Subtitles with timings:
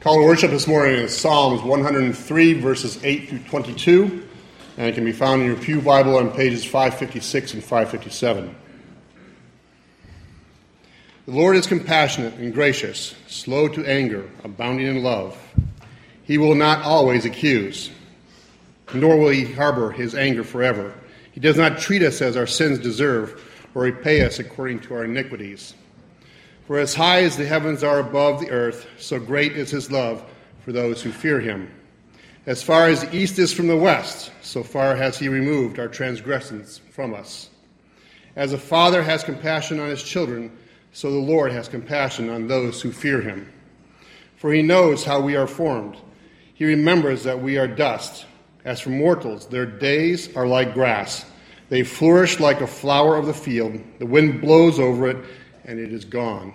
[0.00, 4.26] Call to worship this morning is Psalms 103, verses 8 through 22,
[4.78, 8.56] and it can be found in your Pew Bible on pages 556 and 557.
[11.26, 15.38] The Lord is compassionate and gracious, slow to anger, abounding in love.
[16.22, 17.90] He will not always accuse,
[18.94, 20.94] nor will he harbor his anger forever.
[21.32, 25.04] He does not treat us as our sins deserve, or repay us according to our
[25.04, 25.74] iniquities.
[26.70, 30.24] For as high as the heavens are above the earth, so great is his love
[30.60, 31.68] for those who fear him.
[32.46, 35.88] As far as the east is from the west, so far has he removed our
[35.88, 37.50] transgressions from us.
[38.36, 40.56] As a father has compassion on his children,
[40.92, 43.52] so the Lord has compassion on those who fear him.
[44.36, 45.96] For he knows how we are formed.
[46.54, 48.26] He remembers that we are dust.
[48.64, 51.26] As for mortals, their days are like grass.
[51.68, 53.80] They flourish like a flower of the field.
[53.98, 55.16] The wind blows over it
[55.70, 56.52] and it is gone.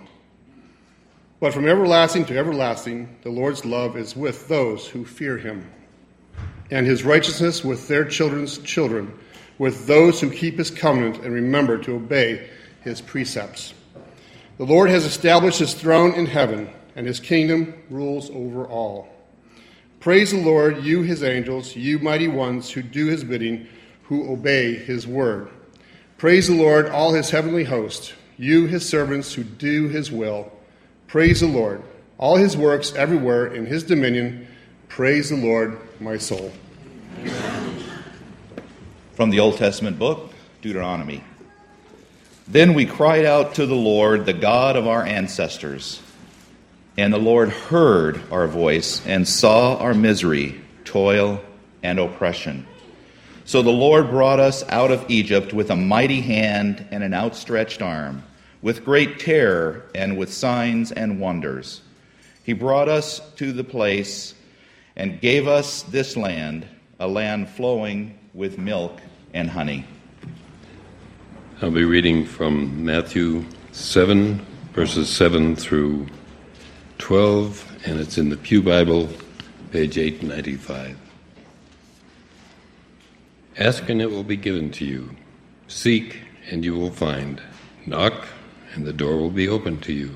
[1.40, 5.70] But from everlasting to everlasting, the Lord's love is with those who fear him,
[6.70, 9.18] and his righteousness with their children's children,
[9.56, 12.50] with those who keep his covenant and remember to obey
[12.82, 13.72] his precepts.
[14.58, 19.08] The Lord has established his throne in heaven, and his kingdom rules over all.
[19.98, 23.66] Praise the Lord, you his angels, you mighty ones who do his bidding,
[24.02, 25.48] who obey his word.
[26.18, 30.52] Praise the Lord, all his heavenly host you, his servants who do his will,
[31.06, 31.82] praise the Lord.
[32.18, 34.46] All his works everywhere in his dominion,
[34.88, 36.52] praise the Lord, my soul.
[39.14, 41.22] From the Old Testament book, Deuteronomy.
[42.48, 46.00] Then we cried out to the Lord, the God of our ancestors.
[46.96, 51.40] And the Lord heard our voice and saw our misery, toil,
[51.82, 52.66] and oppression.
[53.46, 57.80] So the Lord brought us out of Egypt with a mighty hand and an outstretched
[57.80, 58.24] arm,
[58.60, 61.80] with great terror and with signs and wonders.
[62.42, 64.34] He brought us to the place
[64.96, 66.66] and gave us this land,
[66.98, 69.00] a land flowing with milk
[69.32, 69.86] and honey.
[71.62, 76.08] I'll be reading from Matthew 7, verses 7 through
[76.98, 79.08] 12, and it's in the Pew Bible,
[79.70, 81.05] page 895.
[83.58, 85.16] Ask and it will be given to you.
[85.66, 87.40] Seek and you will find.
[87.86, 88.28] Knock
[88.74, 90.14] and the door will be opened to you.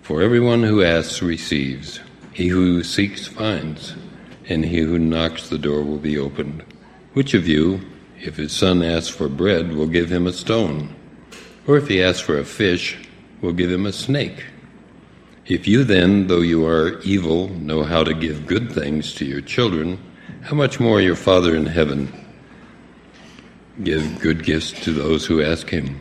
[0.00, 2.00] For everyone who asks receives,
[2.32, 3.94] he who seeks finds,
[4.48, 6.62] and he who knocks the door will be opened.
[7.12, 7.80] Which of you,
[8.20, 10.94] if his son asks for bread, will give him a stone?
[11.66, 12.96] Or if he asks for a fish,
[13.42, 14.44] will give him a snake?
[15.46, 19.40] If you then, though you are evil, know how to give good things to your
[19.40, 19.98] children,
[20.46, 22.08] how much more your Father in heaven
[23.82, 26.00] give good gifts to those who ask him?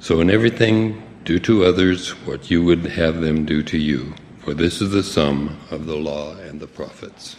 [0.00, 4.54] So in everything, do to others what you would have them do to you, for
[4.54, 7.36] this is the sum of the law and the prophets.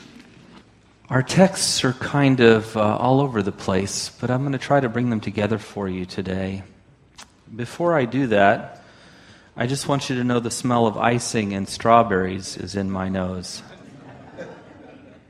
[1.09, 4.80] Our texts are kind of uh, all over the place, but I'm going to try
[4.80, 6.64] to bring them together for you today.
[7.54, 8.86] Before I do that,
[9.58, 13.09] I just want you to know the smell of icing and strawberries is in my
[13.09, 13.64] nose.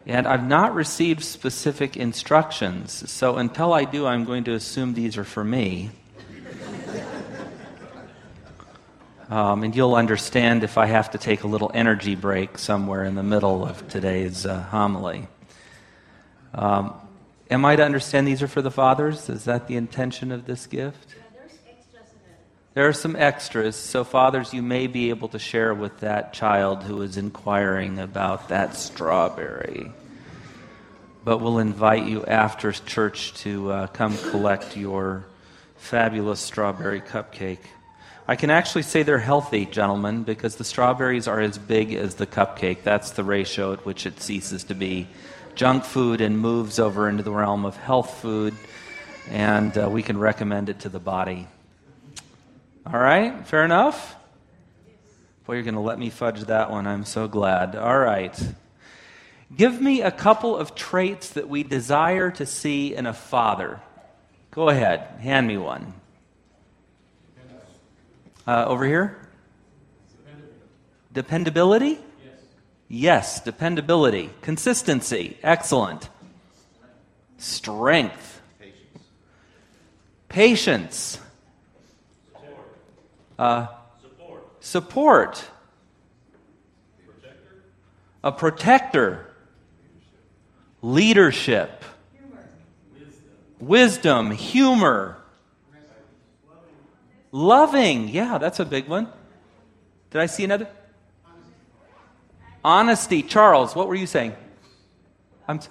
[0.05, 5.17] And I've not received specific instructions, so until I do, I'm going to assume these
[5.17, 5.91] are for me.
[9.29, 13.13] Um, and you'll understand if I have to take a little energy break somewhere in
[13.13, 15.27] the middle of today's uh, homily.
[16.51, 16.95] Um,
[17.51, 19.29] am I to understand these are for the fathers?
[19.29, 21.13] Is that the intention of this gift?
[22.79, 26.81] There are some extras, so fathers, you may be able to share with that child
[26.81, 29.91] who is inquiring about that strawberry.
[31.25, 35.25] But we'll invite you after church to uh, come collect your
[35.75, 37.65] fabulous strawberry cupcake.
[38.29, 42.27] I can actually say they're healthy, gentlemen, because the strawberries are as big as the
[42.27, 42.83] cupcake.
[42.83, 45.09] That's the ratio at which it ceases to be
[45.53, 48.55] junk food and moves over into the realm of health food,
[49.29, 51.49] and uh, we can recommend it to the body.
[52.85, 54.15] All right, fair enough?
[55.45, 56.87] Boy, you're going to let me fudge that one.
[56.87, 57.75] I'm so glad.
[57.75, 58.39] All right.
[59.55, 63.81] Give me a couple of traits that we desire to see in a father.
[64.51, 65.93] Go ahead, hand me one.
[68.47, 69.17] Uh, over here?
[71.13, 71.99] Dependability?
[72.23, 72.39] Yes.
[72.87, 74.29] yes, dependability.
[74.41, 75.37] Consistency.
[75.43, 76.09] Excellent.
[77.37, 78.41] Strength.
[80.29, 81.19] Patience.
[83.39, 84.63] Support.
[84.63, 85.49] Support.
[87.05, 87.63] Protector.
[88.21, 89.33] A protector.
[90.81, 91.85] Leadership.
[92.11, 92.49] Humor.
[92.93, 93.29] Wisdom.
[93.59, 94.31] Wisdom.
[94.31, 95.17] Humor.
[97.31, 98.09] Loving.
[98.09, 99.07] Yeah, that's a big one.
[100.11, 100.67] Did I see another?
[102.61, 103.23] Honesty.
[103.23, 104.35] Charles, what were you saying?
[105.47, 105.61] I'm.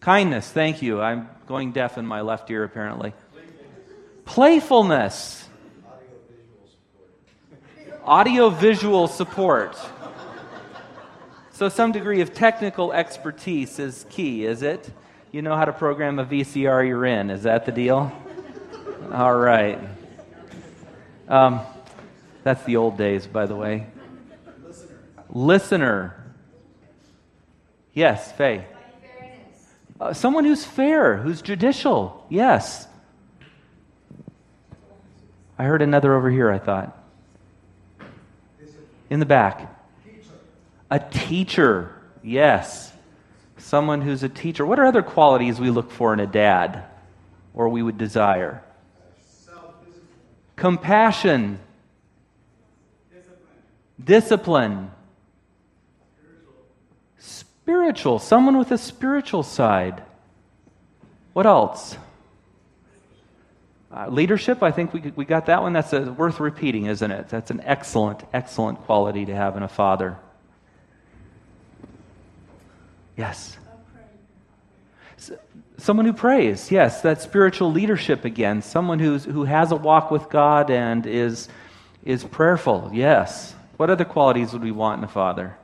[0.00, 0.50] Kindness.
[0.50, 1.00] Thank you.
[1.00, 3.12] I'm going deaf in my left ear, apparently.
[4.26, 5.48] Playfulness.
[8.04, 9.76] Audio visual support.
[11.52, 14.90] So, some degree of technical expertise is key, is it?
[15.32, 17.30] You know how to program a VCR you're in.
[17.30, 18.12] Is that the deal?
[19.10, 19.78] All right.
[21.28, 21.60] Um,
[22.42, 23.86] that's the old days, by the way.
[24.64, 24.98] Listener.
[25.30, 26.34] Listener.
[27.94, 28.66] Yes, Faye.
[29.98, 32.26] Uh, someone who's fair, who's judicial.
[32.28, 32.86] Yes.
[35.58, 36.96] I heard another over here, I thought.
[39.08, 39.72] In the back.
[40.90, 42.92] A teacher, yes.
[43.56, 44.66] Someone who's a teacher.
[44.66, 46.84] What are other qualities we look for in a dad
[47.54, 48.62] or we would desire?
[50.56, 51.58] Compassion,
[54.02, 54.90] discipline,
[57.18, 60.02] spiritual, someone with a spiritual side.
[61.32, 61.96] What else?
[63.96, 65.72] Uh, leadership, I think we, we got that one.
[65.72, 67.30] That's a, worth repeating, isn't it?
[67.30, 70.18] That's an excellent, excellent quality to have in a father.
[73.16, 73.56] Yes.
[75.78, 78.60] Someone who prays, yes, that spiritual leadership again.
[78.60, 81.48] Someone who's, who has a walk with God and is,
[82.04, 83.54] is prayerful, yes.
[83.78, 85.56] What other qualities would we want in a father?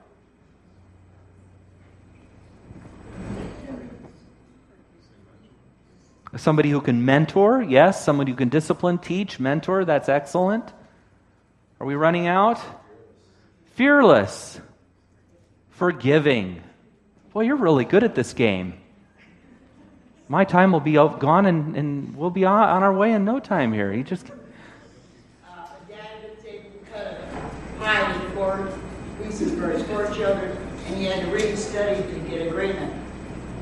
[6.37, 8.05] Somebody who can mentor, yes.
[8.05, 10.65] Somebody who can discipline, teach, mentor, that's excellent.
[11.79, 12.61] Are we running out?
[13.75, 14.61] Fearless.
[15.71, 16.63] Forgiving.
[17.33, 18.75] Boy, you're really good at this game.
[20.29, 23.73] My time will be gone and, and we'll be on, our way in no time
[23.73, 23.93] here.
[23.93, 24.31] You just.
[25.47, 25.67] Uh,
[28.35, 28.73] four
[29.63, 30.57] for his four children,
[30.87, 32.93] and he had to really study to get agreement.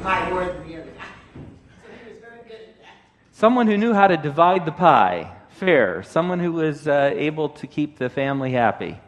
[0.02, 0.92] Pie more the other.
[0.94, 2.96] So he was very good at that.
[3.40, 6.02] Someone who knew how to divide the pie, fair.
[6.02, 9.00] Someone who was uh, able to keep the family happy.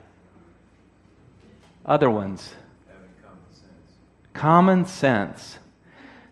[1.84, 2.54] Other ones
[3.22, 3.68] common sense.
[4.32, 5.58] common sense.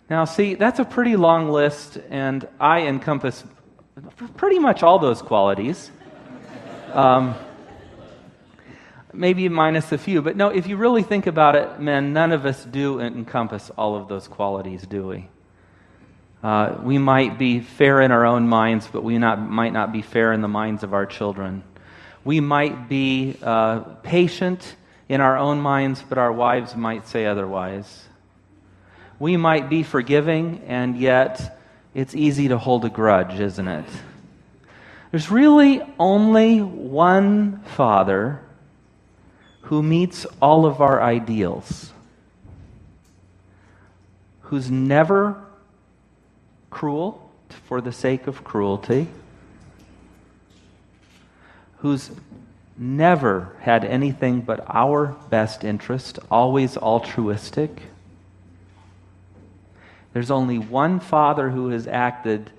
[0.09, 3.45] Now, see, that's a pretty long list, and I encompass
[4.35, 5.91] pretty much all those qualities.
[6.95, 7.35] Um,
[9.13, 12.47] maybe minus a few, but no, if you really think about it, men, none of
[12.47, 15.29] us do encompass all of those qualities, do we?
[16.43, 20.01] Uh, we might be fair in our own minds, but we not, might not be
[20.01, 21.63] fair in the minds of our children.
[22.25, 24.77] We might be uh, patient
[25.09, 28.05] in our own minds, but our wives might say otherwise.
[29.19, 31.59] We might be forgiving, and yet
[31.95, 33.85] it's easy to hold a grudge, isn't it?
[35.11, 38.41] There's really only one Father
[39.63, 41.93] who meets all of our ideals,
[44.43, 45.45] who's never
[46.71, 47.31] cruel
[47.67, 49.09] for the sake of cruelty,
[51.79, 52.11] who's
[52.77, 57.83] never had anything but our best interest, always altruistic.
[60.13, 62.51] There's only one father who has acted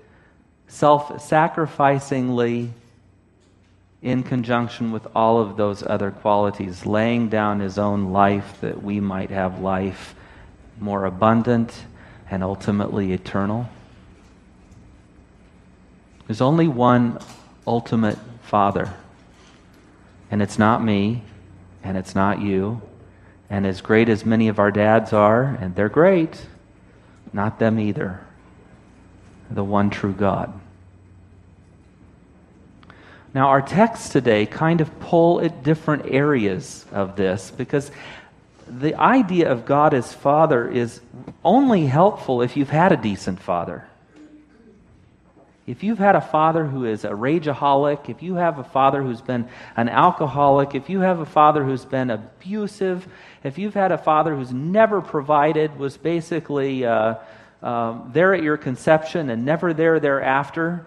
[0.68, 2.70] self sacrificingly
[4.00, 9.00] in conjunction with all of those other qualities, laying down his own life that we
[9.00, 10.14] might have life
[10.80, 11.84] more abundant
[12.30, 13.68] and ultimately eternal.
[16.26, 17.18] There's only one
[17.66, 18.92] ultimate father.
[20.30, 21.22] And it's not me,
[21.82, 22.80] and it's not you.
[23.50, 26.46] And as great as many of our dads are, and they're great,
[27.32, 28.24] not them either.
[29.50, 30.58] The one true God.
[33.34, 37.90] Now, our texts today kind of pull at different areas of this because
[38.68, 41.00] the idea of God as Father is
[41.44, 43.86] only helpful if you've had a decent father.
[45.66, 49.20] If you've had a father who is a rageaholic, if you have a father who's
[49.20, 53.06] been an alcoholic, if you have a father who's been abusive,
[53.44, 57.14] if you've had a father who's never provided, was basically uh,
[57.62, 60.84] uh, there at your conception and never there thereafter,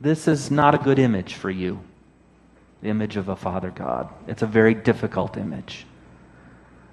[0.00, 1.80] this is not a good image for you.
[2.80, 4.08] The image of a father God.
[4.26, 5.84] It's a very difficult image.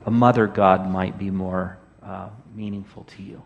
[0.05, 3.41] A mother God might be more uh, meaningful to you.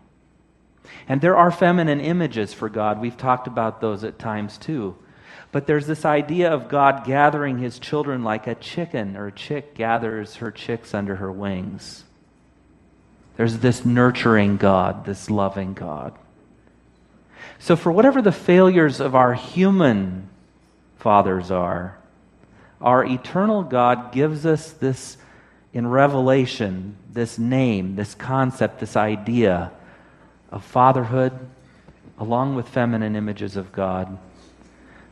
[1.08, 3.00] And there are feminine images for God.
[3.00, 4.96] We've talked about those at times too.
[5.50, 9.74] But there's this idea of God gathering his children like a chicken or a chick
[9.74, 12.04] gathers her chicks under her wings.
[13.36, 16.14] There's this nurturing God, this loving God.
[17.58, 20.28] So, for whatever the failures of our human
[20.98, 21.98] fathers are,
[22.80, 25.16] our eternal God gives us this
[25.72, 29.70] in Revelation, this name, this concept, this idea
[30.52, 31.32] of fatherhood,
[32.18, 34.18] along with feminine images of God,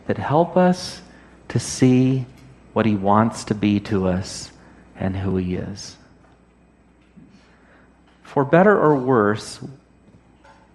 [0.06, 1.02] that help us
[1.49, 2.26] to see
[2.73, 4.52] what He wants to be to us
[4.94, 5.97] and who He is.
[8.23, 9.59] For better or worse,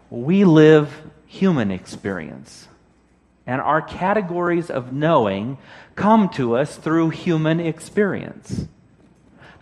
[0.10, 0.92] we live
[1.26, 2.68] human experience.
[3.48, 5.58] And our categories of knowing
[5.96, 8.66] come to us through human experience.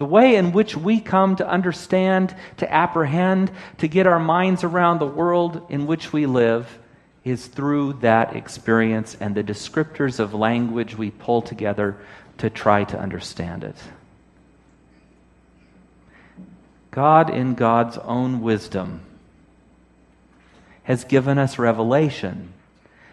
[0.03, 4.99] The way in which we come to understand, to apprehend, to get our minds around
[4.99, 6.67] the world in which we live
[7.23, 11.95] is through that experience and the descriptors of language we pull together
[12.39, 13.77] to try to understand it.
[16.91, 18.99] God, in God's own wisdom,
[20.83, 22.51] has given us revelation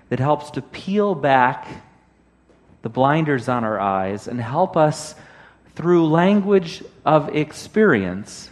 [0.08, 1.68] that helps to peel back
[2.82, 5.14] the blinders on our eyes and help us
[5.74, 8.50] through language of experience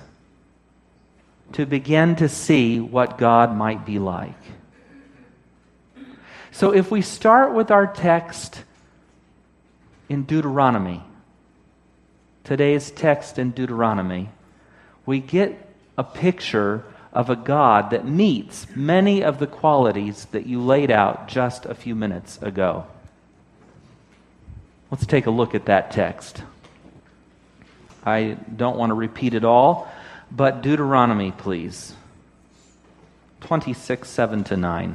[1.53, 4.35] to begin to see what God might be like.
[6.51, 8.65] So, if we start with our text
[10.09, 11.03] in Deuteronomy,
[12.45, 14.31] today's text in Deuteronomy,
[15.07, 20.61] we get a picture of a God that meets many of the qualities that you
[20.61, 22.87] laid out just a few minutes ago.
[24.91, 26.43] Let's take a look at that text.
[28.09, 29.87] I don't want to repeat it all,
[30.31, 31.95] but Deuteronomy, please.
[33.43, 34.95] 26, 7 to 9.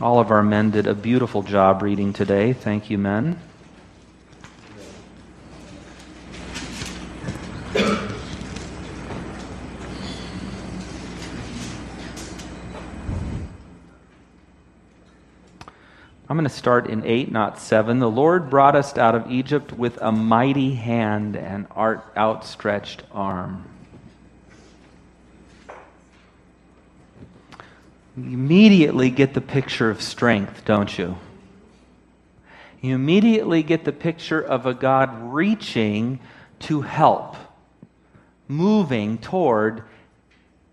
[0.00, 2.54] All of our men did a beautiful job reading today.
[2.54, 3.38] Thank you, men.
[16.30, 17.98] I'm going to start in 8, not 7.
[17.98, 23.64] The Lord brought us out of Egypt with a mighty hand and outstretched arm.
[28.16, 31.18] You immediately get the picture of strength, don't you?
[32.80, 36.20] You immediately get the picture of a God reaching
[36.60, 37.34] to help,
[38.46, 39.82] moving toward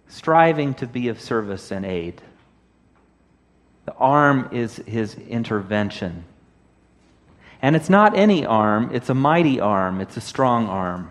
[0.08, 2.22] striving to be of service and aid.
[3.88, 6.26] The arm is his intervention.
[7.62, 11.10] And it's not any arm, it's a mighty arm, it's a strong arm.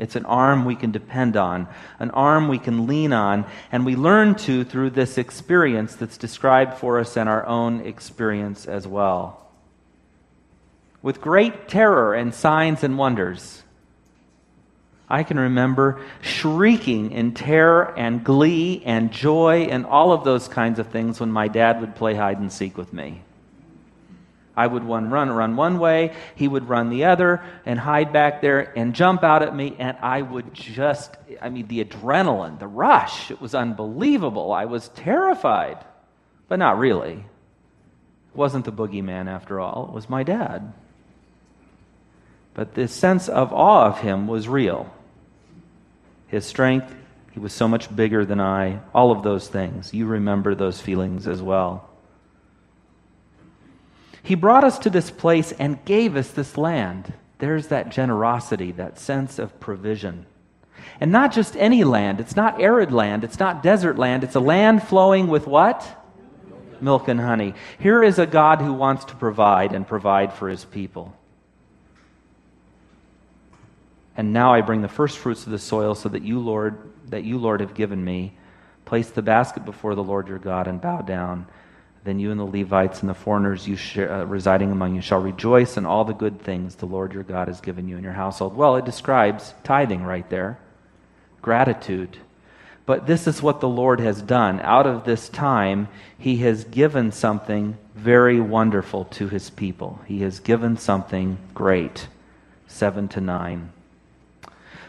[0.00, 1.68] It's an arm we can depend on,
[2.00, 6.74] an arm we can lean on, and we learn to through this experience that's described
[6.74, 9.48] for us in our own experience as well.
[11.02, 13.61] With great terror and signs and wonders,
[15.12, 20.78] I can remember shrieking in terror and glee and joy and all of those kinds
[20.78, 23.20] of things when my dad would play hide and seek with me.
[24.56, 28.40] I would run, run, run one way, he would run the other and hide back
[28.40, 32.66] there and jump out at me, and I would just, I mean, the adrenaline, the
[32.66, 34.50] rush, it was unbelievable.
[34.50, 35.76] I was terrified,
[36.48, 37.12] but not really.
[37.12, 40.72] It wasn't the boogeyman after all, it was my dad.
[42.54, 44.90] But this sense of awe of him was real
[46.32, 46.92] his strength.
[47.30, 48.80] He was so much bigger than I.
[48.92, 49.94] All of those things.
[49.94, 51.88] You remember those feelings as well.
[54.22, 57.12] He brought us to this place and gave us this land.
[57.38, 60.26] There's that generosity, that sense of provision.
[61.00, 62.18] And not just any land.
[62.18, 63.24] It's not arid land.
[63.24, 64.24] It's not desert land.
[64.24, 65.86] It's a land flowing with what?
[66.80, 67.54] Milk and honey.
[67.78, 71.14] Here is a God who wants to provide and provide for his people.
[74.16, 76.78] And now I bring the first fruits of the soil so that you, Lord,
[77.08, 78.32] that you, Lord, have given me.
[78.84, 81.46] Place the basket before the Lord your God and bow down.
[82.04, 85.76] Then you and the Levites and the foreigners you uh, residing among you shall rejoice
[85.76, 88.56] in all the good things the Lord your God has given you in your household.
[88.56, 90.58] Well, it describes tithing right there,
[91.40, 92.18] gratitude.
[92.84, 94.60] But this is what the Lord has done.
[94.60, 95.88] Out of this time,
[96.18, 100.00] He has given something very wonderful to His people.
[100.06, 102.08] He has given something great.
[102.66, 103.72] 7 to 9.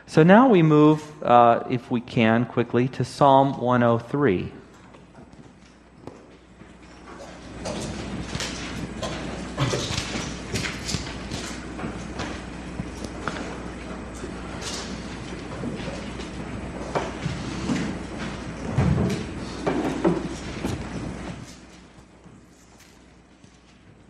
[0.05, 4.51] So now we move, uh, if we can, quickly to Psalm 103.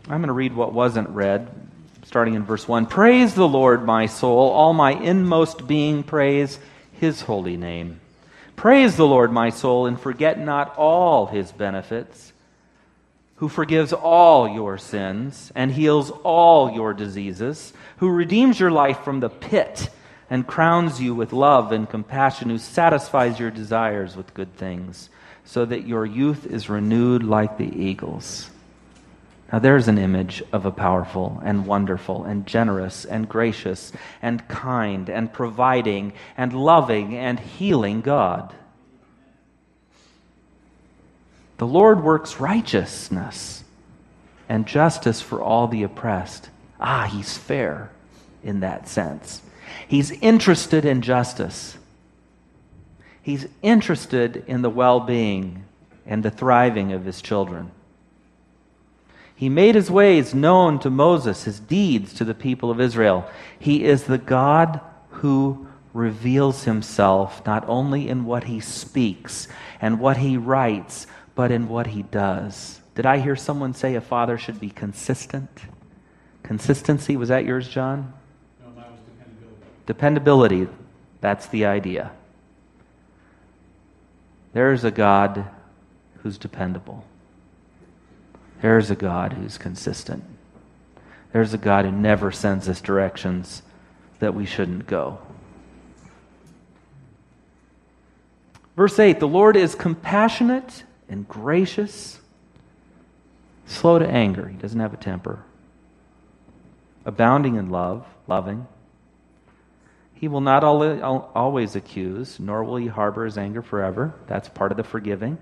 [0.10, 1.63] I'm going to read what wasn't read
[2.04, 6.60] starting in verse 1 Praise the Lord, my soul, all my inmost being, praise
[6.92, 8.00] his holy name.
[8.56, 12.34] Praise the Lord, my soul, and forget not all his benefits
[13.38, 19.20] who forgives all your sins and heals all your diseases, who redeems your life from
[19.20, 19.90] the pit
[20.30, 25.10] and crowns you with love and compassion, who satisfies your desires with good things,
[25.44, 28.50] so that your youth is renewed like the eagles.
[29.52, 35.10] Now, there's an image of a powerful and wonderful and generous and gracious and kind
[35.10, 38.54] and providing and loving and healing God.
[41.58, 43.64] The Lord works righteousness
[44.50, 46.50] and justice for all the oppressed.
[46.80, 47.92] Ah, he's fair
[48.44, 49.42] in that sense.
[49.88, 51.78] He's interested in justice.
[53.22, 55.64] He's interested in the well being
[56.06, 57.72] and the thriving of his children.
[59.36, 63.30] He made his ways known to Moses, his deeds to the people of Israel.
[63.60, 69.48] He is the God who reveals himself not only in what he speaks
[69.82, 72.82] and what he writes, but in what he does.
[72.96, 75.50] Did I hear someone say a father should be consistent?
[76.44, 78.14] Consistency, was that yours, John?
[78.62, 79.66] No, mine was dependability.
[79.86, 80.68] Dependability,
[81.22, 82.12] that's the idea.
[84.54, 85.46] There's a God
[86.22, 87.04] who's dependable.
[88.64, 90.24] There's a God who's consistent.
[91.34, 93.62] There's a God who never sends us directions
[94.20, 95.20] that we shouldn't go.
[98.78, 102.22] Verse 8 The Lord is compassionate and gracious,
[103.66, 104.48] slow to anger.
[104.48, 105.44] He doesn't have a temper.
[107.06, 108.66] Abounding in love, loving.
[110.14, 114.14] He will not always accuse, nor will he harbor his anger forever.
[114.28, 115.38] That's part of the forgiving.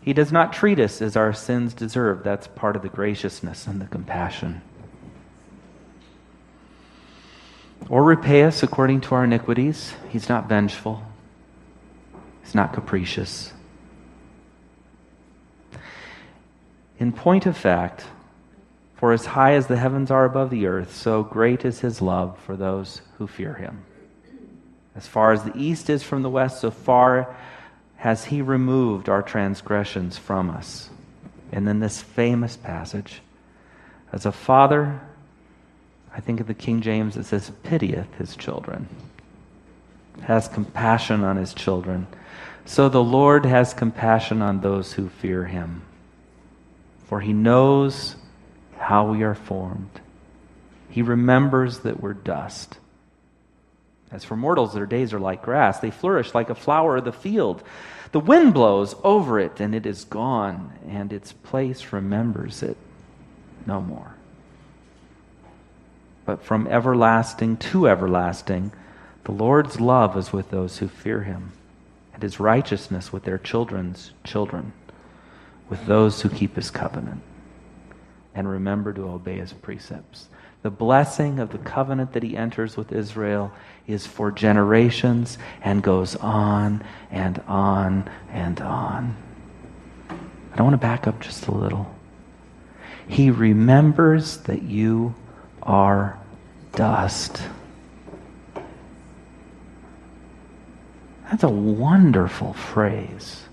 [0.00, 2.22] He does not treat us as our sins deserve.
[2.22, 4.62] That's part of the graciousness and the compassion.
[7.88, 9.94] Or repay us according to our iniquities.
[10.08, 11.02] He's not vengeful,
[12.42, 13.52] he's not capricious.
[16.98, 18.04] In point of fact,
[18.96, 22.38] for as high as the heavens are above the earth, so great is his love
[22.38, 23.84] for those who fear him.
[24.94, 27.34] As far as the east is from the west, so far
[28.00, 30.90] has he removed our transgressions from us.
[31.52, 33.22] And then this famous passage
[34.12, 35.00] as a father,
[36.14, 38.88] I think of the King James, it says, pitieth his children,
[40.22, 42.06] has compassion on his children.
[42.66, 45.82] So the Lord has compassion on those who fear him
[47.10, 48.14] for he knows
[48.78, 50.00] how we are formed.
[50.90, 52.78] He remembers that we're dust.
[54.12, 55.78] As for mortals, their days are like grass.
[55.78, 57.62] They flourish like a flower of the field.
[58.12, 62.76] The wind blows over it, and it is gone, and its place remembers it
[63.66, 64.14] no more.
[66.24, 68.72] But from everlasting to everlasting,
[69.24, 71.52] the Lord's love is with those who fear him,
[72.12, 74.72] and his righteousness with their children's children
[75.70, 77.22] with those who keep his covenant
[78.34, 80.28] and remember to obey his precepts.
[80.62, 83.52] The blessing of the covenant that he enters with Israel
[83.86, 89.16] is for generations and goes on and on and on.
[90.54, 91.94] I want to back up just a little.
[93.08, 95.14] He remembers that you
[95.62, 96.18] are
[96.72, 97.42] dust.
[101.24, 103.44] That's a wonderful phrase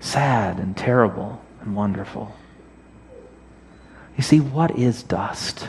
[0.00, 2.34] sad and terrible and wonderful.
[4.16, 5.68] You see, what is dust?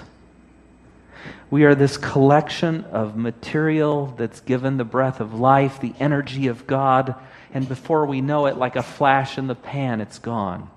[1.49, 6.65] We are this collection of material that's given the breath of life, the energy of
[6.65, 7.15] God,
[7.53, 10.69] and before we know it, like a flash in the pan, it's gone.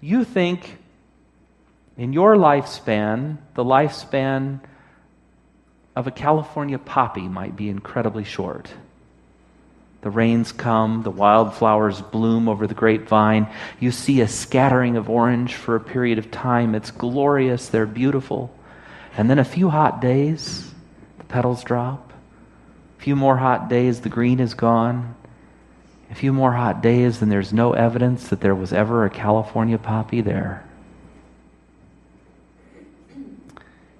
[0.00, 0.76] You think
[1.96, 4.60] in your lifespan, the lifespan
[5.96, 8.70] of a California poppy might be incredibly short.
[10.06, 13.48] The rains come, the wildflowers bloom over the grapevine.
[13.80, 16.76] You see a scattering of orange for a period of time.
[16.76, 18.54] It's glorious, they're beautiful.
[19.16, 20.72] And then a few hot days,
[21.18, 22.12] the petals drop.
[23.00, 25.16] A few more hot days, the green is gone.
[26.12, 29.76] A few more hot days, and there's no evidence that there was ever a California
[29.76, 30.64] poppy there.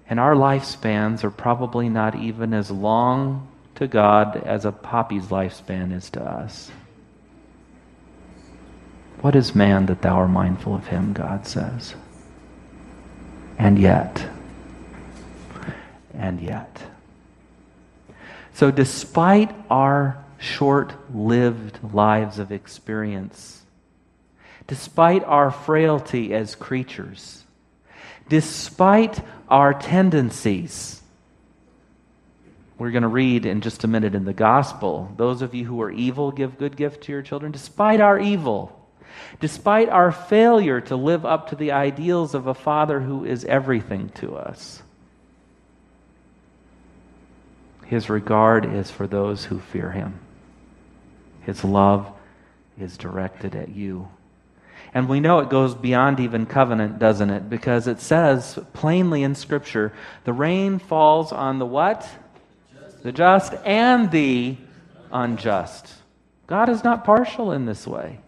[0.08, 5.94] And our lifespans are probably not even as long to God as a poppy's lifespan
[5.94, 6.70] is to us.
[9.20, 11.94] What is man that thou art mindful of him, God says?
[13.58, 14.28] And yet,
[16.12, 16.82] and yet.
[18.52, 23.62] So, despite our short lived lives of experience,
[24.66, 27.44] despite our frailty as creatures,
[28.28, 30.95] despite our tendencies,
[32.78, 35.80] we're going to read in just a minute in the gospel those of you who
[35.82, 38.76] are evil give good gift to your children despite our evil
[39.40, 44.08] despite our failure to live up to the ideals of a Father who is everything
[44.10, 44.82] to us.
[47.86, 50.18] His regard is for those who fear him.
[51.42, 52.10] His love
[52.78, 54.08] is directed at you.
[54.92, 57.48] And we know it goes beyond even covenant, doesn't it?
[57.48, 59.92] Because it says plainly in Scripture
[60.24, 62.08] the rain falls on the what?
[63.02, 64.56] The just and the
[65.12, 65.92] unjust.
[66.46, 68.20] God is not partial in this way.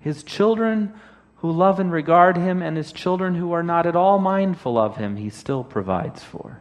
[0.00, 0.92] His children
[1.36, 4.96] who love and regard him, and his children who are not at all mindful of
[4.96, 6.58] him, he still provides for.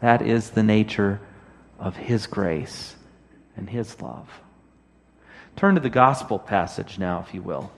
[0.00, 1.20] That is the nature
[1.78, 2.96] of his grace
[3.56, 4.28] and his love.
[5.54, 7.70] Turn to the gospel passage now, if you will.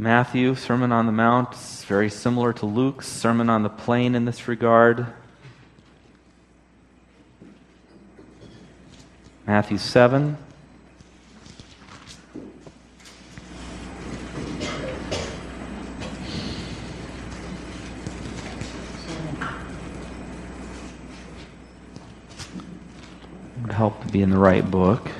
[0.00, 4.26] Matthew, Sermon on the Mount, is very similar to Luke's Sermon on the Plain in
[4.26, 5.08] this regard.
[9.44, 10.36] Matthew 7.
[23.62, 25.10] Would help to be in the right book.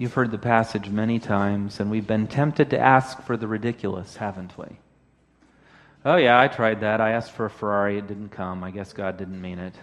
[0.00, 4.16] You've heard the passage many times, and we've been tempted to ask for the ridiculous,
[4.16, 4.78] haven't we?
[6.06, 7.02] Oh, yeah, I tried that.
[7.02, 8.64] I asked for a Ferrari, it didn't come.
[8.64, 9.74] I guess God didn't mean it.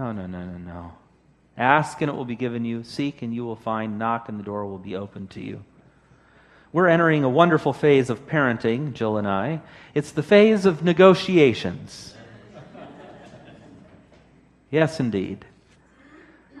[0.00, 0.92] No, no, no, no, no.
[1.56, 2.82] Ask and it will be given you.
[2.82, 4.00] Seek and you will find.
[4.00, 5.62] Knock and the door will be opened to you.
[6.72, 9.60] We're entering a wonderful phase of parenting, Jill and I.
[9.94, 12.14] It's the phase of negotiations.
[14.72, 15.44] Yes, indeed.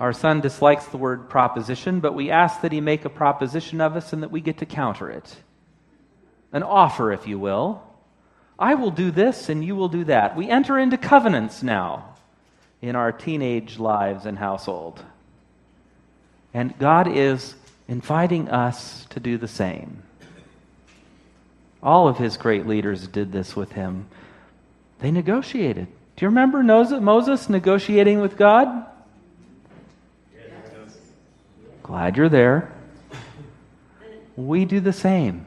[0.00, 3.96] Our son dislikes the word proposition, but we ask that he make a proposition of
[3.96, 5.36] us and that we get to counter it.
[6.52, 7.82] An offer, if you will.
[8.58, 10.36] I will do this and you will do that.
[10.36, 12.14] We enter into covenants now
[12.80, 15.04] in our teenage lives and household.
[16.54, 17.54] And God is
[17.88, 20.02] inviting us to do the same.
[21.82, 24.06] All of his great leaders did this with him.
[25.00, 25.86] They negotiated.
[26.16, 28.86] Do you remember Moses negotiating with God?
[31.88, 32.70] Glad you're there.
[34.36, 35.46] We do the same.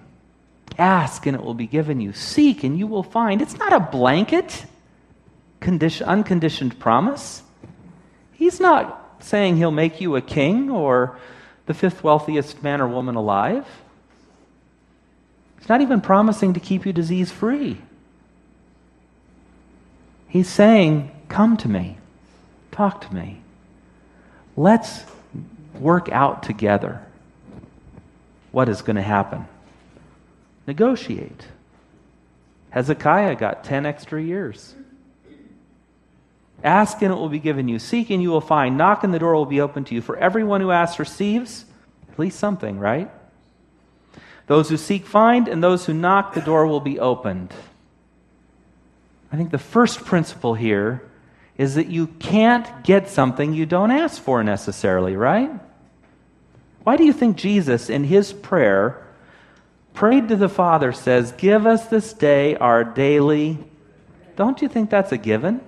[0.75, 2.13] Ask and it will be given you.
[2.13, 3.43] Seek and you will find.
[3.43, 4.65] It's not a blanket,
[5.59, 7.43] condition, unconditioned promise.
[8.31, 11.19] He's not saying he'll make you a king or
[11.67, 13.67] the fifth wealthiest man or woman alive.
[15.59, 17.77] He's not even promising to keep you disease free.
[20.27, 21.99] He's saying, Come to me,
[22.71, 23.41] talk to me.
[24.57, 25.05] Let's
[25.79, 27.01] work out together
[28.51, 29.45] what is going to happen.
[30.67, 31.45] Negotiate.
[32.71, 34.75] Hezekiah got 10 extra years.
[36.63, 37.79] Ask and it will be given you.
[37.79, 38.77] Seek and you will find.
[38.77, 40.01] Knock and the door will be open to you.
[40.01, 41.65] For everyone who asks receives
[42.11, 43.09] at least something, right?
[44.47, 47.53] Those who seek find, and those who knock, the door will be opened.
[49.31, 51.09] I think the first principle here
[51.61, 55.51] is that you can't get something you don't ask for necessarily, right?
[56.83, 59.05] Why do you think Jesus, in his prayer,
[59.93, 63.59] prayed to the Father, says, Give us this day our daily.
[64.35, 65.61] Don't you think that's a given?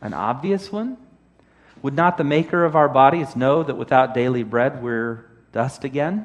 [0.00, 0.96] An obvious one?
[1.82, 6.24] Would not the maker of our bodies know that without daily bread we're dust again?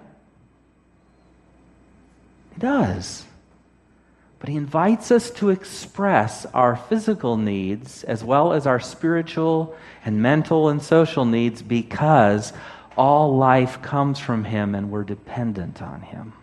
[2.53, 3.25] He does.
[4.41, 10.19] But he invites us to express our physical needs as well as our spiritual and
[10.19, 12.51] mental and social needs because
[12.97, 16.33] all life comes from him and we're dependent on him.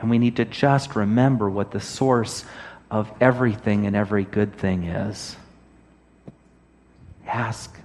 [0.00, 2.46] And we need to just remember what the source
[2.90, 5.36] of everything and every good thing is.
[7.26, 7.78] Ask,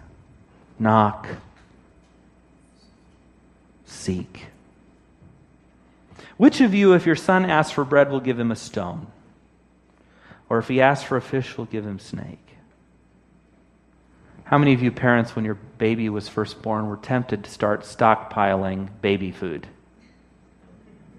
[0.79, 1.27] knock,
[3.85, 4.45] seek.
[6.39, 9.07] Which of you, if your son asks for bread, will give him a stone?
[10.47, 12.55] Or if he asks for a fish, will give him snake?
[14.45, 17.81] How many of you parents, when your baby was first born, were tempted to start
[17.81, 19.67] stockpiling baby food?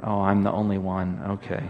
[0.03, 1.21] Oh, I'm the only one.
[1.33, 1.69] Okay.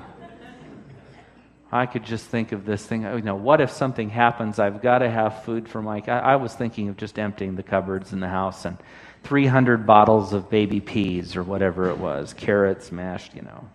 [1.73, 3.03] I could just think of this thing.
[3.03, 4.61] You know, what if something happens?
[4.61, 6.09] I've got to have food for Mike.
[6.09, 8.79] I, I was thinking of just emptying the cupboards in the house and
[9.25, 13.69] 300 bottles of baby peas or whatever it was, carrots mashed, you know.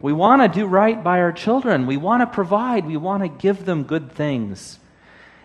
[0.00, 1.86] We want to do right by our children.
[1.86, 2.86] We want to provide.
[2.86, 4.78] We want to give them good things.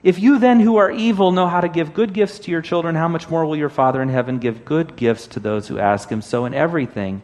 [0.02, 2.96] If you then, who are evil, know how to give good gifts to your children,
[2.96, 6.10] how much more will your Father in heaven give good gifts to those who ask
[6.10, 6.22] him?
[6.22, 7.24] So, in everything,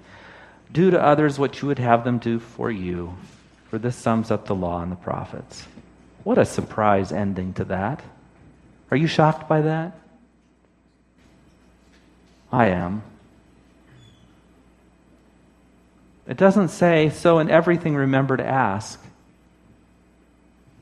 [0.72, 3.16] do to others what you would have them do for you.
[3.70, 5.66] For this sums up the law and the prophets.
[6.24, 8.02] What a surprise ending to that.
[8.90, 10.01] Are you shocked by that?
[12.52, 13.04] I am.
[16.28, 19.04] It doesn't say, so in everything remember to ask.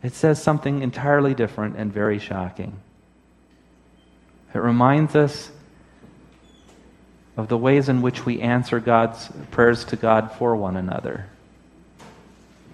[0.03, 2.79] It says something entirely different and very shocking.
[4.53, 5.51] It reminds us
[7.37, 11.27] of the ways in which we answer God's prayers to God for one another.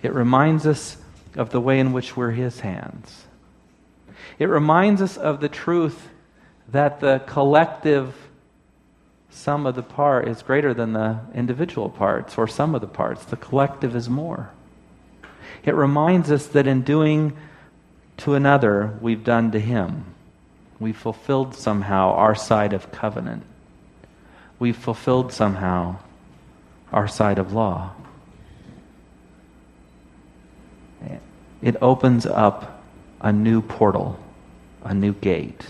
[0.02, 0.98] It reminds us
[1.36, 3.26] of the way in which we're His hands.
[4.40, 6.10] It reminds us of the truth
[6.72, 8.16] that the collective
[9.36, 13.26] sum of the part is greater than the individual parts or sum of the parts.
[13.26, 14.52] The collective is more.
[15.64, 17.36] It reminds us that in doing
[18.18, 20.06] to another, we've done to him.
[20.80, 23.44] We've fulfilled somehow our side of covenant.
[24.58, 25.98] We've fulfilled somehow
[26.94, 27.92] our side of law.
[31.62, 32.84] It opens up
[33.20, 34.18] a new portal,
[34.84, 35.66] a new gate,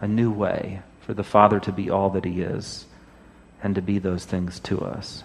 [0.00, 2.84] a new way for the Father to be all that He is
[3.62, 5.24] and to be those things to us.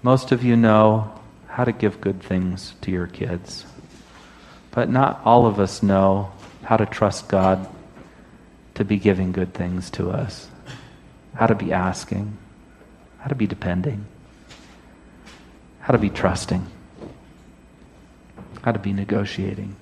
[0.00, 1.12] Most of you know
[1.48, 3.66] how to give good things to your kids,
[4.70, 6.30] but not all of us know
[6.62, 7.68] how to trust God
[8.74, 10.46] to be giving good things to us,
[11.34, 12.38] how to be asking,
[13.18, 14.06] how to be depending,
[15.80, 16.64] how to be trusting,
[18.62, 19.74] how to be negotiating.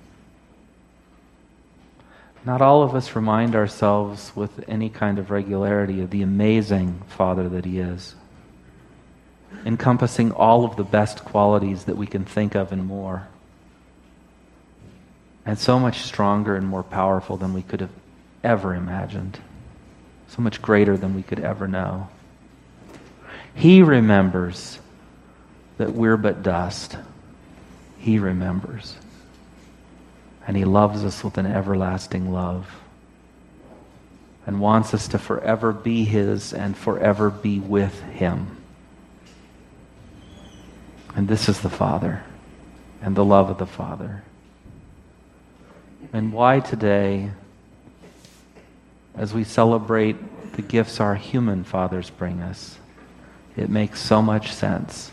[2.44, 7.48] Not all of us remind ourselves with any kind of regularity of the amazing Father
[7.48, 8.14] that He is,
[9.66, 13.28] encompassing all of the best qualities that we can think of and more,
[15.44, 17.90] and so much stronger and more powerful than we could have
[18.44, 19.38] ever imagined,
[20.28, 22.08] so much greater than we could ever know.
[23.54, 24.78] He remembers
[25.78, 26.96] that we're but dust.
[27.98, 28.96] He remembers
[30.48, 32.66] and He loves us with an everlasting love
[34.46, 38.56] and wants us to forever be His and forever be with Him.
[41.14, 42.24] And this is the Father
[43.02, 44.22] and the love of the Father.
[46.14, 47.30] And why today,
[49.14, 50.16] as we celebrate
[50.54, 52.78] the gifts our human fathers bring us,
[53.54, 55.12] it makes so much sense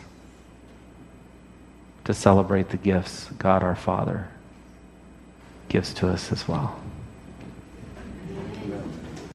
[2.06, 4.30] to celebrate the gifts God our Father
[5.69, 6.80] gives to us as well.